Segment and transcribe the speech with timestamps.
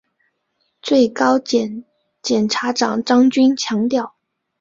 [0.81, 1.85] 最高检
[2.23, 4.15] 检察长张军强调